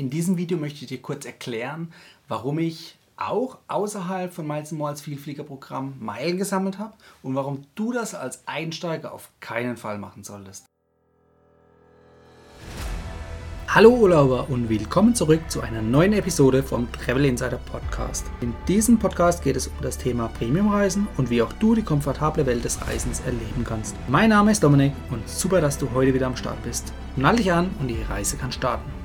[0.00, 1.92] In diesem Video möchte ich dir kurz erklären,
[2.26, 8.14] warum ich auch außerhalb von Miles als Vielfliegerprogramm Meilen gesammelt habe und warum du das
[8.14, 10.64] als Einsteiger auf keinen Fall machen solltest.
[13.68, 18.24] Hallo Urlauber und willkommen zurück zu einer neuen Episode vom Travel Insider Podcast.
[18.40, 22.46] In diesem Podcast geht es um das Thema Premiumreisen und wie auch du die komfortable
[22.46, 23.94] Welt des Reisens erleben kannst.
[24.08, 26.90] Mein Name ist Dominik und super, dass du heute wieder am Start bist.
[27.16, 28.99] Nall dich an und die Reise kann starten.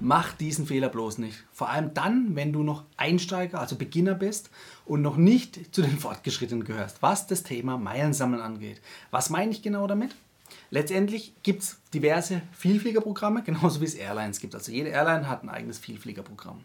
[0.00, 1.44] Mach diesen Fehler bloß nicht.
[1.52, 4.50] Vor allem dann, wenn du noch Einsteiger, also Beginner bist
[4.86, 8.80] und noch nicht zu den Fortgeschrittenen gehörst, was das Thema Meilensammeln angeht.
[9.10, 10.14] Was meine ich genau damit?
[10.70, 14.54] Letztendlich gibt es diverse Vielfliegerprogramme, genauso wie es Airlines gibt.
[14.54, 16.64] Also jede Airline hat ein eigenes Vielfliegerprogramm.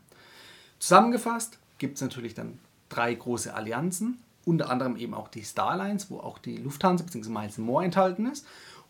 [0.77, 2.59] Zusammengefasst gibt es natürlich dann
[2.89, 7.29] drei große Allianzen, unter anderem eben auch die Starlines, wo auch die Lufthansa bzw.
[7.29, 8.45] Miles More enthalten ist.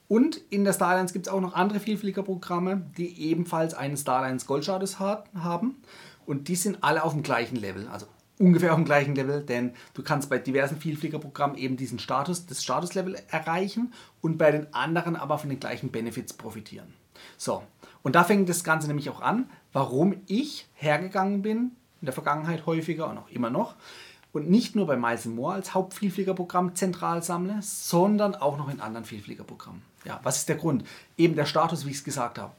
[0.08, 5.00] Und in der Starlines gibt es auch noch andere Vielfliegerprogramme, die ebenfalls einen Starlines Goldstatus
[5.00, 5.82] haben.
[6.26, 7.88] Und die sind alle auf dem gleichen Level.
[7.88, 8.08] Also
[8.40, 12.64] ungefähr auf dem gleichen Level, denn du kannst bei diversen Vielfliegerprogrammen eben diesen Status, das
[12.64, 16.94] Statuslevel erreichen und bei den anderen aber von den gleichen Benefits profitieren.
[17.38, 17.64] So,
[18.02, 22.66] und da fängt das Ganze nämlich auch an, warum ich hergegangen bin, in der Vergangenheit
[22.66, 23.76] häufiger und auch immer noch,
[24.34, 29.06] und nicht nur bei Miles More als Hauptvielfliegerprogramm zentral sammle, sondern auch noch in anderen
[29.06, 29.82] Vielfliegerprogrammen.
[30.06, 30.84] Ja, was ist der Grund?
[31.18, 32.52] Eben der Status, wie ich es gesagt habe.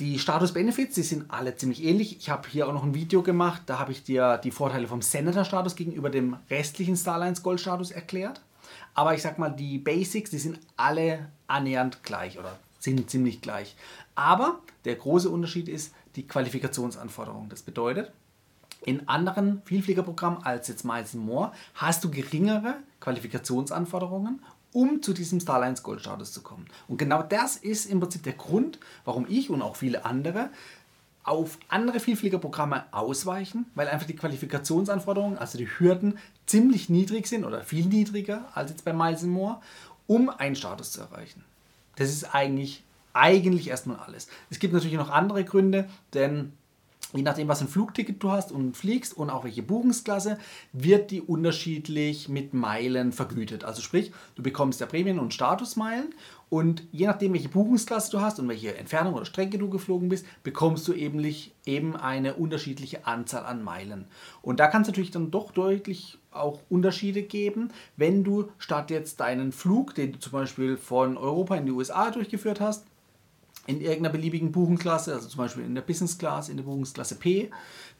[0.00, 2.18] Die Status-Benefits, die sind alle ziemlich ähnlich.
[2.18, 5.02] Ich habe hier auch noch ein Video gemacht, da habe ich dir die Vorteile vom
[5.02, 8.40] Senator-Status gegenüber dem restlichen Starlines Gold-Status erklärt.
[8.94, 13.76] Aber ich sag mal, die Basics, die sind alle annähernd gleich oder sind ziemlich gleich.
[14.14, 17.48] Aber der große Unterschied ist die Qualifikationsanforderung.
[17.48, 18.12] Das bedeutet,
[18.84, 24.40] in anderen Vielfliegerprogrammen als jetzt Miles More hast du geringere Qualifikationsanforderungen
[24.74, 26.66] um zu diesem Starlines Gold Status zu kommen.
[26.88, 30.50] Und genau das ist im Prinzip der Grund, warum ich und auch viele andere
[31.22, 37.62] auf andere Vielfliegerprogramme ausweichen, weil einfach die Qualifikationsanforderungen, also die Hürden, ziemlich niedrig sind oder
[37.62, 39.60] viel niedriger als jetzt bei Miles More,
[40.06, 41.42] um einen Status zu erreichen.
[41.96, 42.82] Das ist eigentlich,
[43.14, 44.28] eigentlich erstmal alles.
[44.50, 46.52] Es gibt natürlich noch andere Gründe, denn
[47.14, 50.38] je nachdem, was ein Flugticket du hast und fliegst und auch welche Buchungsklasse,
[50.72, 53.64] wird die unterschiedlich mit Meilen vergütet.
[53.64, 56.14] Also sprich, du bekommst ja Prämien- und Statusmeilen
[56.48, 60.26] und je nachdem, welche Buchungsklasse du hast und welche Entfernung oder Strecke du geflogen bist,
[60.42, 61.24] bekommst du eben,
[61.66, 64.06] eben eine unterschiedliche Anzahl an Meilen.
[64.42, 69.20] Und da kann es natürlich dann doch deutlich auch Unterschiede geben, wenn du statt jetzt
[69.20, 72.86] deinen Flug, den du zum Beispiel von Europa in die USA durchgeführt hast,
[73.66, 77.50] in irgendeiner beliebigen Buchungsklasse, also zum Beispiel in der Business Class, in der Buchungsklasse P.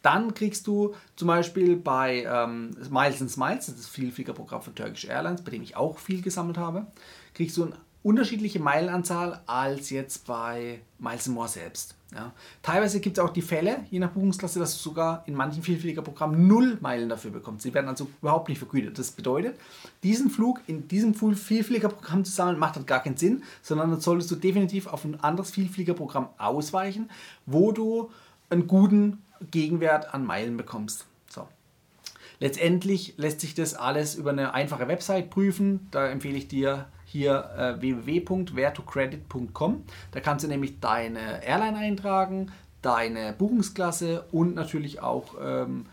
[0.02, 4.74] Dann kriegst du zum Beispiel bei ähm, Miles and Smiles, das ist das Vielfliegerprogramm von
[4.74, 6.86] Turkish Airlines, bei dem ich auch viel gesammelt habe,
[7.32, 7.74] kriegst du ein
[8.04, 11.96] unterschiedliche Meilenanzahl als jetzt bei Miles More selbst.
[12.14, 12.32] Ja.
[12.62, 16.46] Teilweise gibt es auch die Fälle, je nach Buchungsklasse, dass du sogar in manchen Vielfliegerprogrammen
[16.46, 17.62] null Meilen dafür bekommst.
[17.64, 18.98] Sie werden also überhaupt nicht vergütet.
[18.98, 19.58] Das bedeutet,
[20.04, 24.30] diesen Flug in diesem Vielfliegerprogramm zu sammeln, macht halt gar keinen Sinn, sondern dann solltest
[24.30, 27.10] du definitiv auf ein anderes Vielfliegerprogramm ausweichen,
[27.46, 28.10] wo du
[28.50, 31.06] einen guten Gegenwert an Meilen bekommst.
[32.40, 35.86] Letztendlich lässt sich das alles über eine einfache Website prüfen.
[35.90, 39.84] Da empfehle ich dir hier äh, www.wheretocredit.com.
[40.10, 42.50] Da kannst du nämlich deine Airline eintragen,
[42.82, 45.86] deine Buchungsklasse und natürlich auch ähm,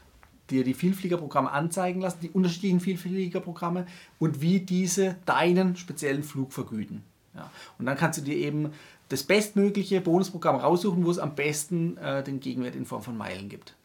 [0.50, 3.86] dir die Vielfliegerprogramme anzeigen lassen, die unterschiedlichen Vielfliegerprogramme
[4.18, 7.04] und wie diese deinen speziellen Flug vergüten.
[7.36, 7.52] Ja.
[7.78, 8.72] Und dann kannst du dir eben
[9.10, 13.48] das bestmögliche Bonusprogramm raussuchen, wo es am besten äh, den Gegenwert in Form von Meilen
[13.48, 13.76] gibt.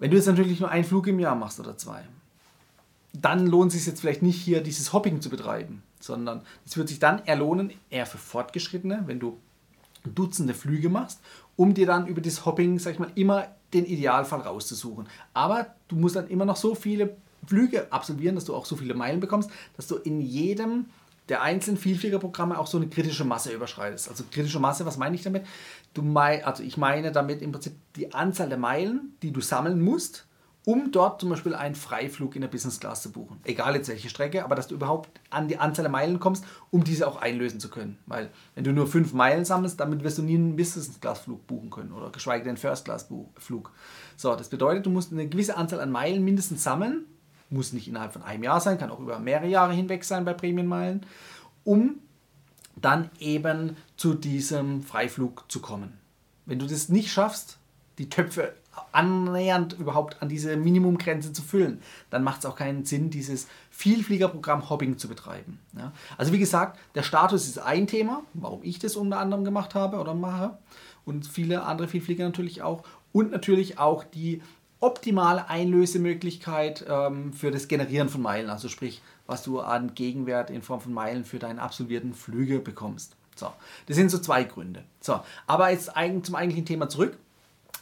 [0.00, 2.02] Wenn du jetzt natürlich nur einen Flug im Jahr machst oder zwei,
[3.12, 6.88] dann lohnt es sich jetzt vielleicht nicht hier dieses Hopping zu betreiben, sondern es wird
[6.88, 9.38] sich dann erlohnen, eher für Fortgeschrittene, wenn du
[10.04, 11.20] Dutzende Flüge machst,
[11.56, 15.08] um dir dann über das Hopping, sag ich mal, immer den Idealfall rauszusuchen.
[15.32, 17.16] Aber du musst dann immer noch so viele
[17.46, 20.86] Flüge absolvieren, dass du auch so viele Meilen bekommst, dass du in jedem
[21.30, 24.10] der einzelnen Vielfliegerprogramme auch so eine kritische Masse überschreitest.
[24.10, 25.46] Also kritische Masse, was meine ich damit?
[25.94, 29.80] Du mein, also ich meine damit im Prinzip die Anzahl der Meilen, die du sammeln
[29.80, 30.26] musst,
[30.66, 33.38] um dort zum Beispiel einen Freiflug in der Business Class zu buchen.
[33.44, 36.84] Egal jetzt welche Strecke, aber dass du überhaupt an die Anzahl der Meilen kommst, um
[36.84, 37.98] diese auch einlösen zu können.
[38.06, 41.46] Weil wenn du nur fünf Meilen sammelst, damit wirst du nie einen Business Class Flug
[41.46, 43.72] buchen können oder geschweige denn einen First Class Flug.
[44.16, 47.04] So, das bedeutet, du musst eine gewisse Anzahl an Meilen mindestens sammeln,
[47.50, 50.32] muss nicht innerhalb von einem Jahr sein, kann auch über mehrere Jahre hinweg sein bei
[50.32, 51.04] Prämienmeilen,
[51.64, 51.98] um
[52.76, 55.98] dann eben zu diesem Freiflug zu kommen.
[56.46, 57.58] Wenn du das nicht schaffst,
[57.98, 58.54] die Töpfe
[58.92, 61.80] annähernd überhaupt an diese Minimumgrenze zu füllen,
[62.10, 65.58] dann macht es auch keinen Sinn, dieses Vielfliegerprogramm Hopping zu betreiben.
[65.76, 65.92] Ja?
[66.16, 69.98] Also wie gesagt, der Status ist ein Thema, warum ich das unter anderem gemacht habe
[69.98, 70.56] oder mache
[71.04, 74.42] und viele andere Vielflieger natürlich auch und natürlich auch die
[74.80, 80.62] optimale Einlösemöglichkeit ähm, für das Generieren von Meilen, also sprich, was du an Gegenwert in
[80.62, 83.16] Form von Meilen für deine absolvierten Flüge bekommst.
[83.34, 83.50] So,
[83.86, 84.84] das sind so zwei Gründe.
[85.00, 85.90] So, aber jetzt
[86.22, 87.16] zum eigentlichen Thema zurück.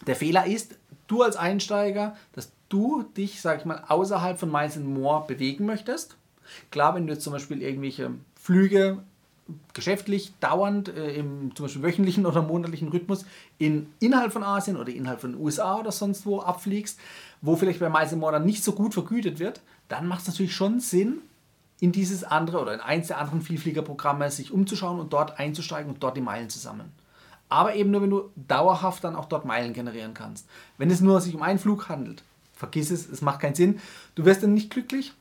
[0.06, 0.76] Der Fehler ist,
[1.12, 6.16] du als Einsteiger, dass du dich, sag ich mal, außerhalb von Miles More bewegen möchtest.
[6.70, 9.02] Klar, wenn du jetzt zum Beispiel irgendwelche Flüge
[9.74, 13.26] geschäftlich dauernd äh, im zum Beispiel wöchentlichen oder monatlichen Rhythmus
[13.58, 16.98] in, innerhalb von Asien oder innerhalb von den USA oder sonst wo abfliegst,
[17.40, 20.54] wo vielleicht bei Miles More dann nicht so gut vergütet wird, dann macht es natürlich
[20.54, 21.20] schon Sinn,
[21.80, 26.00] in dieses andere oder in eins der anderen Vielfliegerprogramme sich umzuschauen und dort einzusteigen und
[26.00, 26.92] dort die Meilen zu sammeln.
[27.52, 30.48] Aber eben nur, wenn du dauerhaft dann auch dort Meilen generieren kannst.
[30.78, 33.78] Wenn es nur sich um einen Flug handelt, vergiss es, es macht keinen Sinn.
[34.14, 35.12] Du wirst dann nicht glücklich,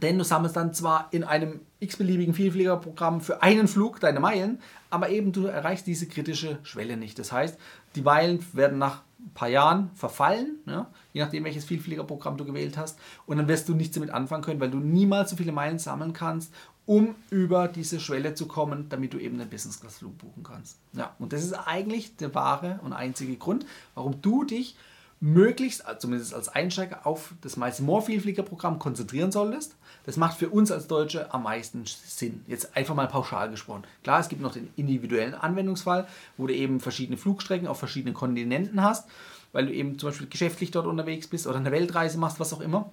[0.00, 5.08] denn du sammelst dann zwar in einem x-beliebigen Vielfliegerprogramm für einen Flug deine Meilen, aber
[5.08, 7.18] eben du erreichst diese kritische Schwelle nicht.
[7.18, 7.58] Das heißt,
[7.96, 12.78] die Meilen werden nach ein paar Jahren verfallen, ja, je nachdem welches Vielfliegerprogramm du gewählt
[12.78, 13.00] hast.
[13.26, 16.12] Und dann wirst du nichts damit anfangen können, weil du niemals so viele Meilen sammeln
[16.12, 16.54] kannst,
[16.86, 20.78] um über diese Schwelle zu kommen, damit du eben einen Business Class Flug buchen kannst.
[20.92, 23.64] Ja, und das ist eigentlich der wahre und einzige Grund,
[23.94, 24.76] warum du dich
[25.20, 29.74] möglichst, zumindest als Einsteiger, auf das Miles More Vielfliegerprogramm konzentrieren solltest.
[30.04, 32.44] Das macht für uns als Deutsche am meisten Sinn.
[32.46, 33.84] Jetzt einfach mal pauschal gesprochen.
[34.02, 38.82] Klar, es gibt noch den individuellen Anwendungsfall, wo du eben verschiedene Flugstrecken auf verschiedenen Kontinenten
[38.82, 39.08] hast,
[39.52, 42.60] weil du eben zum Beispiel geschäftlich dort unterwegs bist oder eine Weltreise machst, was auch
[42.60, 42.90] immer.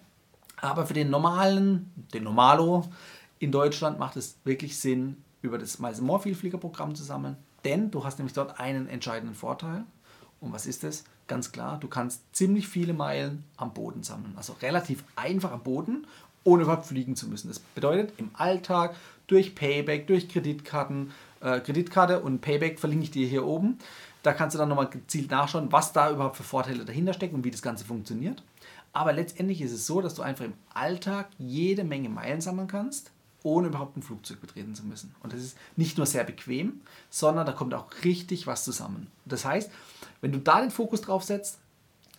[0.61, 2.85] Aber für den normalen, den Normalo
[3.41, 8.03] in Deutschland macht es wirklich Sinn, über das Miles More Vielfliegerprogramm zu sammeln, denn du
[8.03, 9.83] hast nämlich dort einen entscheidenden Vorteil.
[10.39, 11.03] Und was ist das?
[11.27, 14.33] Ganz klar, du kannst ziemlich viele Meilen am Boden sammeln.
[14.37, 16.05] Also relativ einfach am Boden,
[16.43, 17.47] ohne überhaupt fliegen zu müssen.
[17.47, 18.95] Das bedeutet, im Alltag
[19.25, 23.79] durch Payback, durch Kreditkarten, äh, Kreditkarte und Payback verlinke ich dir hier oben.
[24.21, 27.43] Da kannst du dann nochmal gezielt nachschauen, was da überhaupt für Vorteile dahinter stecken und
[27.43, 28.43] wie das Ganze funktioniert.
[28.93, 33.11] Aber letztendlich ist es so, dass du einfach im Alltag jede Menge Meilen sammeln kannst,
[33.43, 35.15] ohne überhaupt ein Flugzeug betreten zu müssen.
[35.21, 39.07] Und das ist nicht nur sehr bequem, sondern da kommt auch richtig was zusammen.
[39.25, 39.71] Das heißt,
[40.21, 41.59] wenn du da den Fokus drauf setzt,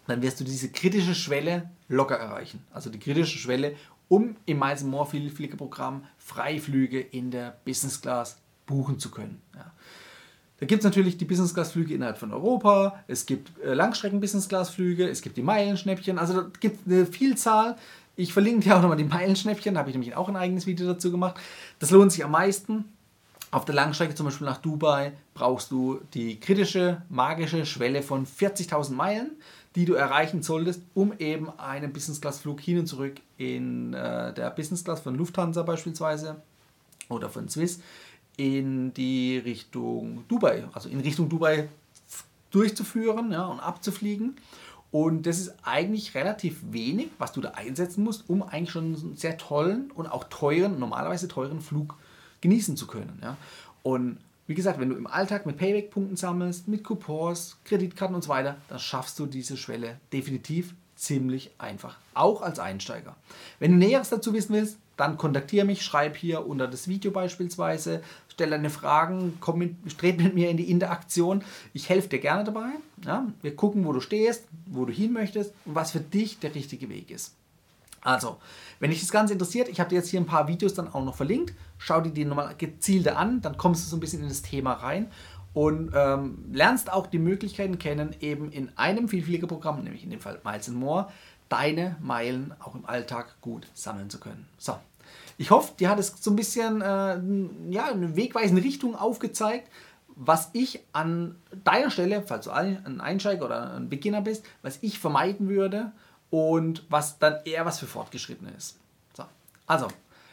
[0.07, 2.65] dann wirst du diese kritische Schwelle locker erreichen.
[2.73, 3.77] Also die kritische Schwelle,
[4.09, 9.41] um im Miles More Fliegerprogramm Freiflüge in der Business Class buchen zu können.
[9.55, 9.73] Ja.
[10.63, 14.21] Da gibt es natürlich die Business Class Flüge innerhalb von Europa, es gibt äh, Langstrecken
[14.21, 17.77] Business Class Flüge, es gibt die Meilenschnäppchen, also da gibt es eine Vielzahl.
[18.15, 20.87] Ich verlinke dir auch nochmal die Meilenschnäppchen, da habe ich nämlich auch ein eigenes Video
[20.87, 21.41] dazu gemacht.
[21.79, 22.85] Das lohnt sich am meisten.
[23.51, 28.93] Auf der Langstrecke, zum Beispiel nach Dubai, brauchst du die kritische, magische Schwelle von 40.000
[28.93, 29.33] Meilen,
[29.75, 35.01] die du erreichen solltest, um eben einen Business-Class-Flug hin und zurück in äh, der Business-Class
[35.01, 36.41] von Lufthansa beispielsweise
[37.11, 37.81] oder von Swiss
[38.37, 41.69] in die Richtung Dubai, also in Richtung Dubai
[42.51, 44.37] durchzuführen ja, und abzufliegen.
[44.93, 49.17] Und das ist eigentlich relativ wenig, was du da einsetzen musst, um eigentlich schon einen
[49.17, 51.97] sehr tollen und auch teuren, normalerweise teuren Flug
[52.43, 53.19] genießen zu können.
[53.23, 53.39] Ja?
[53.83, 58.29] Und wie gesagt, wenn du im Alltag mit Payback-Punkten sammelst, mit Coupons, Kreditkarten und so
[58.29, 63.17] weiter, dann schaffst du diese Schwelle definitiv ziemlich einfach, auch als Einsteiger.
[63.59, 68.03] Wenn du Näheres dazu wissen willst, dann kontaktiere mich, schreib hier unter das Video beispielsweise,
[68.29, 71.43] stell deine Fragen, komm mit, mit mir in die Interaktion.
[71.73, 72.69] Ich helfe dir gerne dabei.
[73.05, 73.27] Ja?
[73.41, 76.89] Wir gucken, wo du stehst, wo du hin möchtest und was für dich der richtige
[76.89, 77.35] Weg ist.
[78.01, 78.39] Also,
[78.81, 81.05] wenn dich das Ganze interessiert, ich habe dir jetzt hier ein paar Videos dann auch
[81.05, 81.55] noch verlinkt.
[81.79, 84.73] Schau dir die nochmal gezielter an, dann kommst du so ein bisschen in das Thema
[84.73, 85.09] rein
[85.55, 90.41] und ähm, lernst auch die Möglichkeiten kennen, eben in einem Vielfliegerprogramm, nämlich in dem Fall
[90.45, 91.09] Miles More,
[91.49, 94.49] deine Meilen auch im Alltag gut sammeln zu können.
[94.59, 94.77] So,
[95.39, 97.21] ich hoffe, dir hat es so ein bisschen äh,
[97.71, 99.69] ja, eine wegweisende Richtung aufgezeigt,
[100.27, 104.99] was ich an deiner Stelle, falls du ein Einsteiger oder ein Beginner bist, was ich
[104.99, 105.93] vermeiden würde
[106.31, 108.79] und was dann eher was für Fortgeschrittene ist.
[109.15, 109.25] So.
[109.67, 109.89] Also,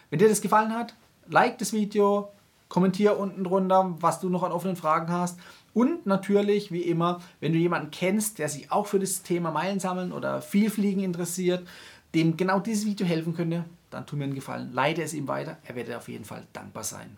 [0.10, 0.93] wenn dir das gefallen hat,
[1.27, 2.31] like das Video,
[2.67, 5.39] kommentier unten drunter, was du noch an offenen Fragen hast.
[5.74, 9.79] Und natürlich, wie immer, wenn du jemanden kennst, der sich auch für das Thema Meilen
[9.79, 11.67] sammeln oder Vielfliegen interessiert,
[12.15, 15.58] dem genau dieses Video helfen könnte, dann tu mir einen Gefallen, leite es ihm weiter.
[15.65, 17.17] Er wird auf jeden Fall dankbar sein.